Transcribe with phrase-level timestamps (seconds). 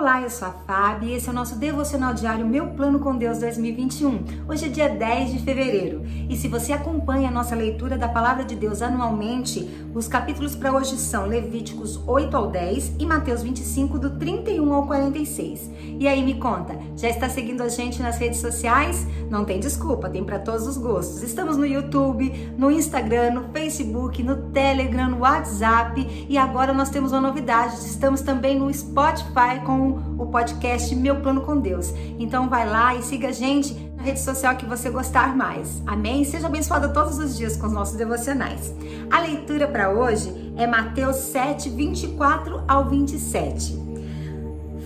[0.00, 3.16] Olá, eu sou a Fábio e esse é o nosso devocional diário Meu Plano com
[3.16, 4.46] Deus 2021.
[4.48, 8.44] Hoje é dia 10 de fevereiro e se você acompanha a nossa leitura da Palavra
[8.44, 13.98] de Deus anualmente, os capítulos para hoje são Levíticos 8 ao 10 e Mateus 25,
[13.98, 15.68] do 31 ao 46.
[15.98, 19.04] E aí, me conta, já está seguindo a gente nas redes sociais?
[19.28, 21.24] Não tem desculpa, tem para todos os gostos.
[21.24, 27.10] Estamos no YouTube, no Instagram, no Facebook, no Telegram, no WhatsApp e agora nós temos
[27.10, 29.87] uma novidade, estamos também no Spotify com o
[30.28, 31.92] podcast Meu Plano com Deus.
[32.18, 35.82] Então vai lá e siga a gente na rede social que você gostar mais.
[35.86, 36.24] Amém?
[36.24, 38.72] Seja abençoado todos os dias com os nossos devocionais.
[39.10, 43.76] A leitura para hoje é Mateus 7, 24 ao 27.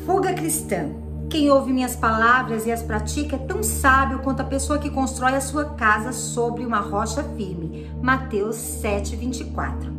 [0.06, 0.90] Fuga cristã.
[1.28, 5.34] Quem ouve minhas palavras e as pratica é tão sábio quanto a pessoa que constrói
[5.34, 7.90] a sua casa sobre uma rocha firme.
[8.02, 9.90] Mateus 7, 24.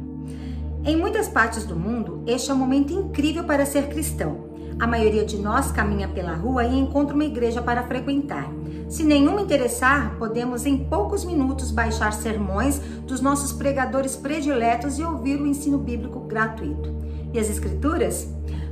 [0.85, 4.42] Em muitas partes do mundo, este é um momento incrível para ser cristão.
[4.79, 8.49] A maioria de nós caminha pela rua e encontra uma igreja para frequentar.
[8.89, 15.39] Se nenhum interessar, podemos em poucos minutos baixar sermões dos nossos pregadores prediletos e ouvir
[15.39, 16.93] o ensino bíblico gratuito.
[17.33, 18.27] E as escrituras?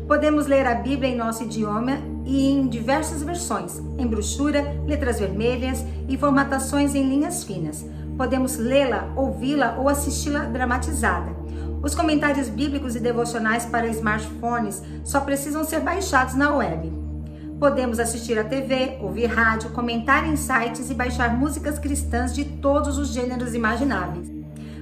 [0.07, 5.85] Podemos ler a Bíblia em nosso idioma e em diversas versões, em brochura, letras vermelhas
[6.07, 7.85] e formatações em linhas finas.
[8.17, 11.40] Podemos lê-la, ouvi-la ou assisti-la dramatizada.
[11.83, 16.91] Os comentários bíblicos e devocionais para smartphones só precisam ser baixados na web.
[17.59, 22.97] Podemos assistir a TV, ouvir rádio, comentar em sites e baixar músicas cristãs de todos
[22.97, 24.31] os gêneros imagináveis.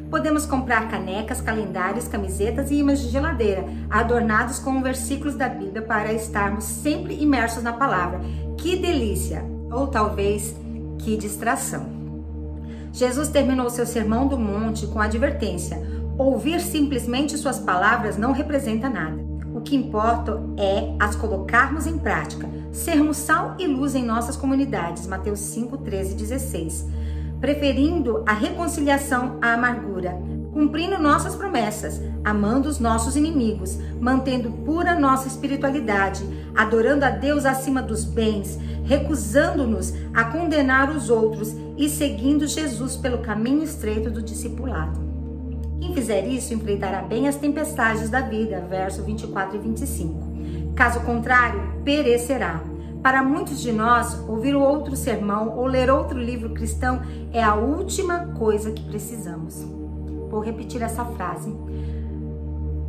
[0.10, 6.12] Podemos comprar canecas, calendários, camisetas e imãs de geladeira, adornados com versículos da Bíblia para
[6.12, 8.20] estarmos sempre imersos na palavra.
[8.58, 9.46] Que delícia!
[9.72, 10.56] Ou talvez
[10.98, 11.86] que distração.
[12.92, 15.80] Jesus terminou seu sermão do monte com a advertência:
[16.20, 19.24] Ouvir simplesmente suas palavras não representa nada.
[19.54, 25.08] O que importa é as colocarmos em prática, sermos sal e luz em nossas comunidades.
[25.08, 26.88] Mateus 5, 13 e 16.
[27.40, 30.22] Preferindo a reconciliação à amargura,
[30.52, 36.22] cumprindo nossas promessas, amando os nossos inimigos, mantendo pura nossa espiritualidade,
[36.54, 43.20] adorando a Deus acima dos bens, recusando-nos a condenar os outros e seguindo Jesus pelo
[43.20, 45.09] caminho estreito do discipulado.
[45.80, 50.74] Quem fizer isso enfrentará bem as tempestades da vida, verso 24 e 25.
[50.76, 52.62] Caso contrário, perecerá.
[53.02, 57.02] Para muitos de nós, ouvir outro sermão ou ler outro livro cristão
[57.32, 59.64] é a última coisa que precisamos.
[60.30, 61.56] Vou repetir essa frase.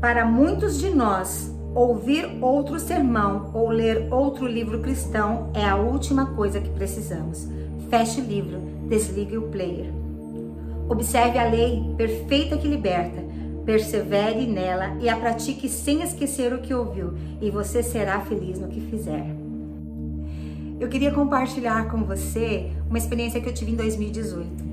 [0.01, 6.27] Para muitos de nós, ouvir outro sermão ou ler outro livro cristão é a última
[6.27, 7.49] coisa que precisamos.
[7.89, 8.59] Feche o livro,
[8.89, 10.00] desligue o player.
[10.91, 13.23] Observe a lei perfeita que liberta,
[13.65, 18.67] persevere nela e a pratique sem esquecer o que ouviu, e você será feliz no
[18.67, 19.25] que fizer.
[20.81, 24.70] Eu queria compartilhar com você uma experiência que eu tive em 2018.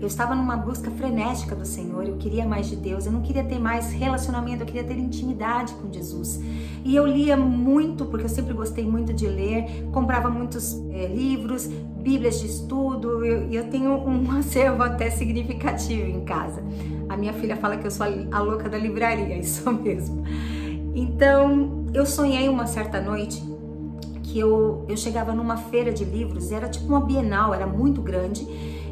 [0.00, 3.42] Eu estava numa busca frenética do Senhor, eu queria mais de Deus, eu não queria
[3.42, 6.40] ter mais relacionamento, eu queria ter intimidade com Jesus.
[6.84, 11.66] E eu lia muito, porque eu sempre gostei muito de ler, comprava muitos é, livros,
[11.66, 16.62] bíblias de estudo, e eu, eu tenho um acervo até significativo em casa.
[17.08, 20.22] A minha filha fala que eu sou a louca da livraria, isso mesmo.
[20.94, 23.42] Então, eu sonhei uma certa noite
[24.22, 28.46] que eu, eu chegava numa feira de livros, era tipo uma bienal, era muito grande,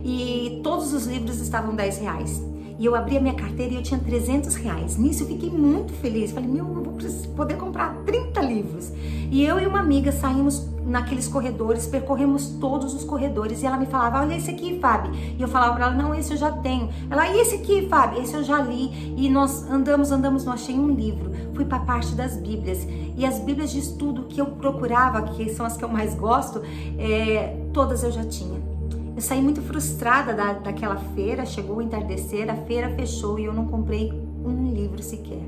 [0.07, 2.41] e todos os livros estavam 10 reais.
[2.79, 4.97] E eu abri a minha carteira e eu tinha 300 reais.
[4.97, 6.31] Nisso eu fiquei muito feliz.
[6.31, 6.97] Falei, meu, eu vou
[7.35, 8.93] poder comprar 30 livros.
[9.31, 13.63] E eu e uma amiga saímos naqueles corredores, percorremos todos os corredores.
[13.63, 15.13] E ela me falava, olha esse aqui, Fábio.
[15.15, 16.89] E eu falava para ela, não, esse eu já tenho.
[17.11, 18.23] Ela, e esse aqui, Fábio?
[18.23, 19.15] Esse eu já li.
[19.17, 21.33] E nós andamos, andamos, não achei um livro.
[21.53, 22.87] Fui para a parte das Bíblias.
[23.17, 26.63] E as Bíblias de estudo que eu procurava, que são as que eu mais gosto,
[26.97, 28.76] é, todas eu já tinha.
[29.17, 33.55] Eu saí muito frustrada da, daquela feira, chegou o entardecer, a feira fechou e eu
[33.55, 34.13] não comprei
[34.45, 35.41] um livro sequer.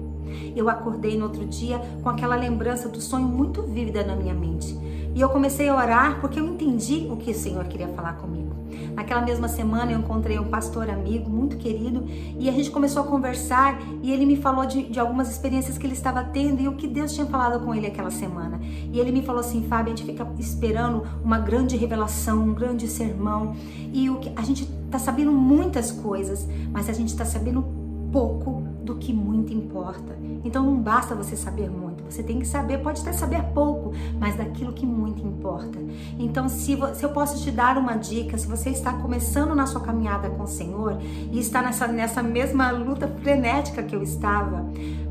[0.57, 4.75] Eu acordei no outro dia com aquela lembrança do sonho muito vívida na minha mente.
[5.15, 8.48] E eu comecei a orar porque eu entendi o que o Senhor queria falar comigo.
[8.95, 12.05] Naquela mesma semana eu encontrei um pastor amigo muito querido
[12.39, 15.87] e a gente começou a conversar e ele me falou de, de algumas experiências que
[15.87, 18.61] ele estava tendo e o que Deus tinha falado com ele aquela semana.
[18.93, 22.89] E ele me falou assim, Fábio, a gente fica esperando uma grande revelação, um grande
[22.89, 23.55] sermão
[23.93, 27.65] e o que a gente está sabendo muitas coisas, mas a gente está sabendo
[28.11, 30.17] pouco do que muito importa.
[30.45, 34.37] Então não basta você saber muito, você tem que saber, pode até saber pouco, mas
[34.37, 35.79] daquilo que muito importa.
[36.19, 39.81] Então, se, se eu posso te dar uma dica, se você está começando na sua
[39.81, 40.99] caminhada com o Senhor
[41.31, 44.65] e está nessa, nessa mesma luta frenética que eu estava,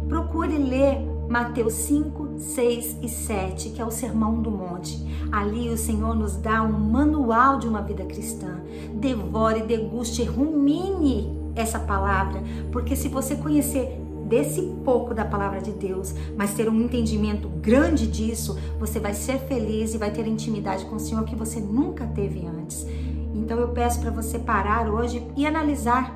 [0.08, 5.06] procure ler Mateus 5, 6 e 7, que é o Sermão do Monte.
[5.32, 8.62] Ali o Senhor nos dá um manual de uma vida cristã.
[8.94, 12.42] Devore, deguste, rumine essa palavra,
[12.72, 18.06] porque se você conhecer desse pouco da palavra de Deus, mas ter um entendimento grande
[18.08, 22.06] disso, você vai ser feliz e vai ter intimidade com o Senhor que você nunca
[22.06, 22.86] teve antes.
[23.34, 26.16] Então eu peço para você parar hoje e analisar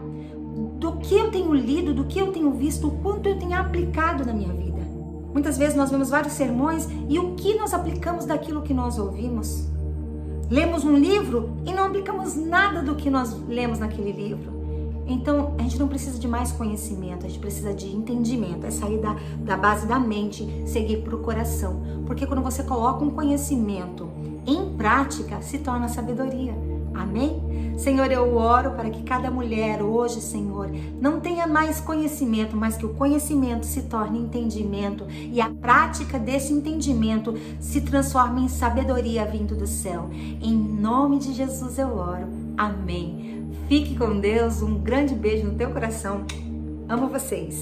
[0.78, 4.26] do que eu tenho lido, do que eu tenho visto, o quanto eu tenho aplicado
[4.26, 4.82] na minha vida.
[5.34, 9.70] Muitas vezes nós vemos vários sermões e o que nós aplicamos daquilo que nós ouvimos?
[10.50, 14.61] Lemos um livro e não aplicamos nada do que nós lemos naquele livro.
[15.12, 19.00] Então, a gente não precisa de mais conhecimento, a gente precisa de entendimento, é sair
[19.00, 21.82] da, da base da mente, seguir para o coração.
[22.06, 24.10] Porque quando você coloca um conhecimento
[24.46, 26.56] em prática, se torna sabedoria.
[26.94, 27.74] Amém?
[27.78, 30.70] Senhor, eu oro para que cada mulher hoje, Senhor,
[31.00, 36.54] não tenha mais conhecimento, mas que o conhecimento se torne entendimento e a prática desse
[36.54, 40.10] entendimento se transforme em sabedoria vindo do céu.
[40.12, 42.28] Em nome de Jesus eu oro.
[42.58, 43.41] Amém.
[43.72, 46.26] Fique com Deus, um grande beijo no teu coração.
[46.90, 47.56] Amo vocês.